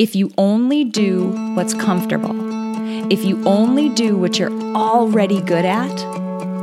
[0.00, 2.32] If you only do what's comfortable,
[3.12, 5.94] if you only do what you're already good at,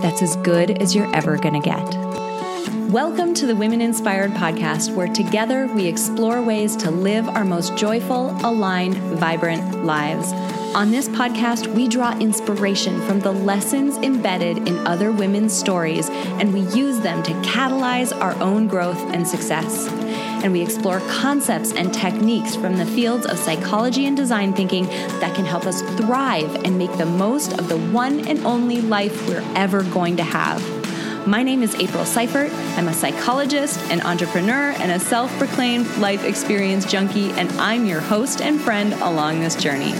[0.01, 1.87] that's as good as you're ever going to get.
[2.89, 7.77] Welcome to the Women Inspired podcast, where together we explore ways to live our most
[7.77, 10.33] joyful, aligned, vibrant lives.
[10.75, 16.55] On this podcast, we draw inspiration from the lessons embedded in other women's stories, and
[16.55, 19.87] we use them to catalyze our own growth and success
[20.43, 24.85] and we explore concepts and techniques from the fields of psychology and design thinking
[25.19, 29.27] that can help us thrive and make the most of the one and only life
[29.27, 30.61] we're ever going to have.
[31.27, 32.51] My name is April Seifert.
[32.77, 37.99] I'm a psychologist, an entrepreneur, and a self proclaimed life experience junkie, and I'm your
[37.99, 39.93] host and friend along this journey.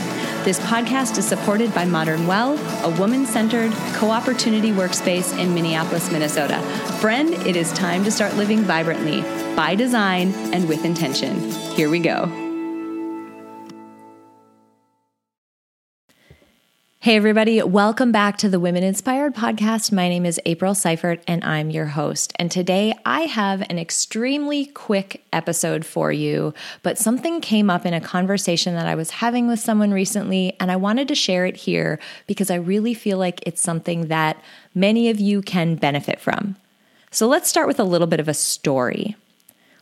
[0.48, 6.10] This podcast is supported by Modern Well, a woman centered co opportunity workspace in Minneapolis,
[6.10, 6.62] Minnesota.
[7.02, 9.24] Friend, it is time to start living vibrantly,
[9.58, 11.52] by design, and with intention.
[11.52, 12.47] Here we go.
[17.08, 19.94] Hey, everybody, welcome back to the Women Inspired podcast.
[19.94, 22.34] My name is April Seifert, and I'm your host.
[22.36, 27.94] And today I have an extremely quick episode for you, but something came up in
[27.94, 31.56] a conversation that I was having with someone recently, and I wanted to share it
[31.56, 31.98] here
[32.28, 34.44] because I really feel like it's something that
[34.76, 36.58] many of you can benefit from.
[37.10, 39.16] So let's start with a little bit of a story.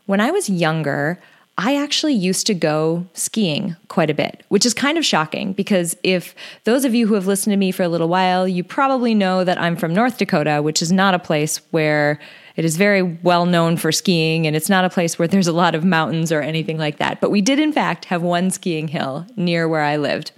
[0.05, 1.19] When I was younger,
[1.57, 5.95] I actually used to go skiing quite a bit, which is kind of shocking because
[6.03, 9.15] if those of you who have listened to me for a little while, you probably
[9.15, 12.19] know that I'm from North Dakota, which is not a place where
[12.57, 15.53] it is very well known for skiing and it's not a place where there's a
[15.53, 17.21] lot of mountains or anything like that.
[17.21, 20.33] But we did, in fact, have one skiing hill near where I lived.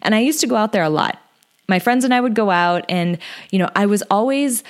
[0.00, 1.18] And I used to go out there a lot.
[1.68, 3.18] My friends and I would go out, and,
[3.50, 4.64] you know, I was always,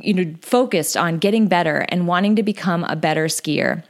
[0.00, 3.84] you know, focused on getting better and wanting to become a better skier.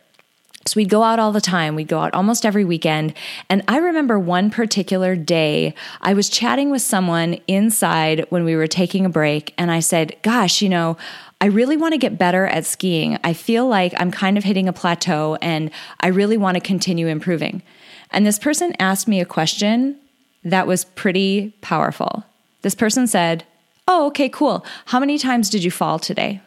[0.67, 1.75] So we'd go out all the time.
[1.75, 3.13] We'd go out almost every weekend.
[3.51, 8.67] And I remember one particular day, I was chatting with someone inside when we were
[8.67, 9.53] taking a break.
[9.59, 10.97] And I said, Gosh, you know,
[11.41, 13.19] I really want to get better at skiing.
[13.23, 17.09] I feel like I'm kind of hitting a plateau and I really want to continue
[17.09, 17.63] improving.
[18.11, 19.99] And this person asked me a question
[20.45, 22.25] that was pretty powerful.
[22.63, 23.45] This person said,
[23.87, 24.65] Oh, okay, cool.
[24.87, 26.41] How many times did you fall today?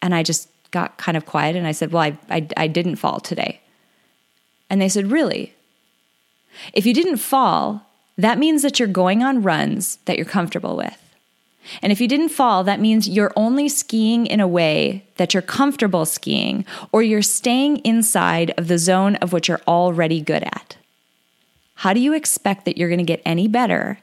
[0.00, 2.96] And I just got kind of quiet and I said, Well, I, I, I didn't
[2.96, 3.60] fall today.
[4.68, 5.54] And they said, Really?
[6.72, 7.86] If you didn't fall,
[8.18, 10.98] that means that you're going on runs that you're comfortable with.
[11.80, 15.42] And if you didn't fall, that means you're only skiing in a way that you're
[15.42, 20.76] comfortable skiing, or you're staying inside of the zone of what you're already good at.
[21.76, 23.98] How do you expect that you're going to get any better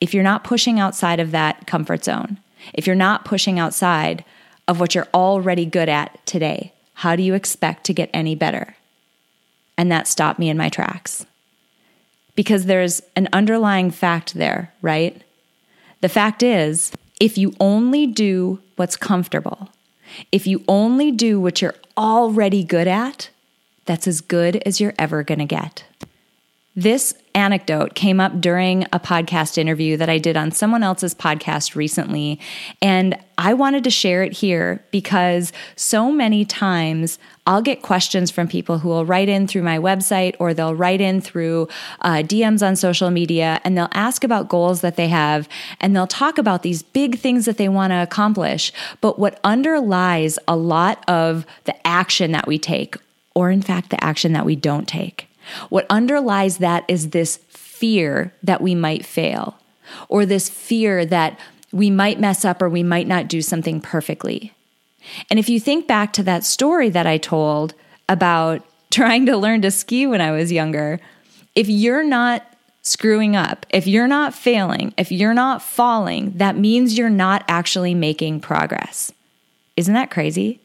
[0.00, 2.38] if you're not pushing outside of that comfort zone?
[2.74, 4.24] If you're not pushing outside
[4.68, 6.72] of what you're already good at today.
[6.94, 8.76] How do you expect to get any better?
[9.76, 11.26] And that stopped me in my tracks.
[12.34, 15.22] Because there's an underlying fact there, right?
[16.02, 19.70] The fact is, if you only do what's comfortable,
[20.30, 23.30] if you only do what you're already good at,
[23.86, 25.84] that's as good as you're ever going to get.
[26.78, 31.74] This anecdote came up during a podcast interview that I did on someone else's podcast
[31.74, 32.38] recently.
[32.80, 37.18] And I wanted to share it here because so many times
[37.48, 41.00] I'll get questions from people who will write in through my website or they'll write
[41.00, 41.66] in through
[42.02, 45.48] uh, DMs on social media and they'll ask about goals that they have
[45.80, 48.72] and they'll talk about these big things that they want to accomplish.
[49.00, 52.94] But what underlies a lot of the action that we take,
[53.34, 55.27] or in fact, the action that we don't take,
[55.68, 59.58] what underlies that is this fear that we might fail,
[60.08, 61.38] or this fear that
[61.72, 64.52] we might mess up or we might not do something perfectly.
[65.30, 67.74] And if you think back to that story that I told
[68.08, 70.98] about trying to learn to ski when I was younger,
[71.54, 72.44] if you're not
[72.82, 77.94] screwing up, if you're not failing, if you're not falling, that means you're not actually
[77.94, 79.12] making progress.
[79.76, 80.60] Isn't that crazy?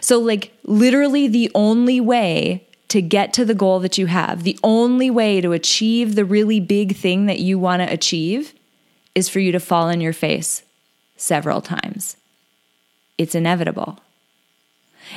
[0.00, 4.58] So, like, literally, the only way to get to the goal that you have, the
[4.62, 8.54] only way to achieve the really big thing that you want to achieve
[9.14, 10.62] is for you to fall on your face
[11.16, 12.16] several times.
[13.16, 13.98] It's inevitable.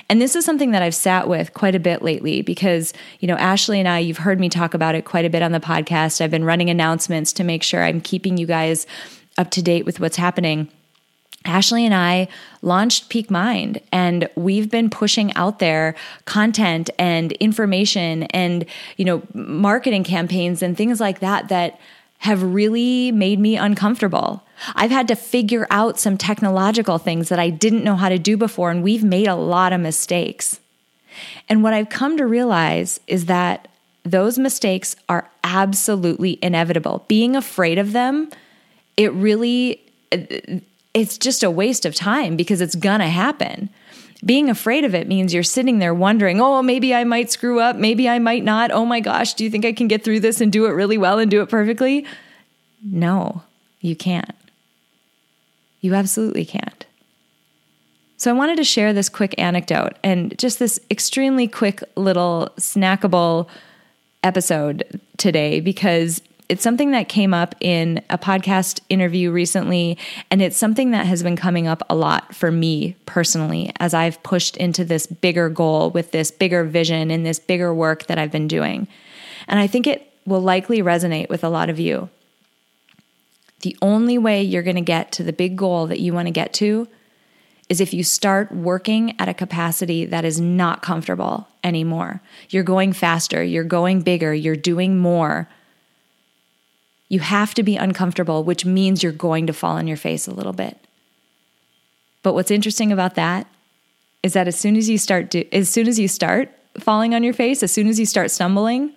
[0.09, 3.35] And this is something that I've sat with quite a bit lately because, you know,
[3.35, 6.21] Ashley and I, you've heard me talk about it quite a bit on the podcast.
[6.21, 8.85] I've been running announcements to make sure I'm keeping you guys
[9.37, 10.69] up to date with what's happening.
[11.47, 12.27] Ashley and I
[12.61, 15.95] launched Peak Mind and we've been pushing out there
[16.25, 18.65] content and information and
[18.97, 21.79] you know marketing campaigns and things like that that
[22.19, 24.43] have really made me uncomfortable.
[24.73, 28.37] I've had to figure out some technological things that I didn't know how to do
[28.37, 30.59] before and we've made a lot of mistakes.
[31.47, 33.67] And what I've come to realize is that
[34.03, 37.05] those mistakes are absolutely inevitable.
[37.07, 38.29] Being afraid of them,
[38.95, 39.81] it really
[40.97, 43.69] it's just a waste of time because it's to happen.
[44.25, 47.75] Being afraid of it means you're sitting there wondering, oh, maybe I might screw up.
[47.75, 48.71] Maybe I might not.
[48.71, 50.97] Oh my gosh, do you think I can get through this and do it really
[50.97, 52.05] well and do it perfectly?
[52.83, 53.43] No,
[53.79, 54.35] you can't.
[55.81, 56.85] You absolutely can't.
[58.17, 63.47] So I wanted to share this quick anecdote and just this extremely quick little snackable
[64.23, 69.97] episode today because it's something that came up in a podcast interview recently,
[70.31, 74.21] and it's something that has been coming up a lot for me personally as I've
[74.23, 78.31] pushed into this bigger goal with this bigger vision and this bigger work that I've
[78.31, 78.87] been doing.
[79.47, 82.09] And I think it will likely resonate with a lot of you.
[83.61, 86.31] The only way you're going to get to the big goal that you want to
[86.31, 86.87] get to
[87.67, 92.21] is if you start working at a capacity that is not comfortable anymore.
[92.49, 95.49] You're going faster, you're going bigger, you're doing more
[97.09, 100.33] you have to be uncomfortable, which means you're going to fall on your face a
[100.33, 100.77] little bit.
[102.23, 103.47] But what's interesting about that
[104.23, 107.23] is that as soon as you start do, as soon as you start falling on
[107.23, 108.91] your face, as soon as you start stumbling,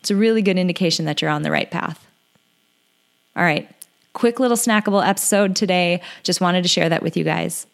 [0.00, 2.06] it's a really good indication that you're on the right path.
[3.34, 3.68] All right.
[4.12, 6.02] Quick little snackable episode today.
[6.22, 7.66] Just wanted to share that with you guys.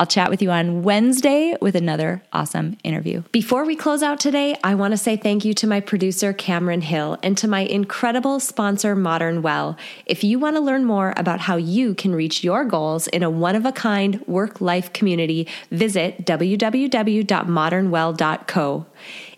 [0.00, 3.22] I'll chat with you on Wednesday with another awesome interview.
[3.32, 6.80] Before we close out today, I want to say thank you to my producer, Cameron
[6.80, 9.76] Hill, and to my incredible sponsor, Modern Well.
[10.06, 13.28] If you want to learn more about how you can reach your goals in a
[13.28, 18.86] one of a kind work life community, visit www.modernwell.co.